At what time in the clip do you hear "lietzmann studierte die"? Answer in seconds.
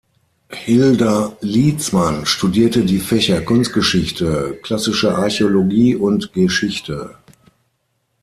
1.41-2.97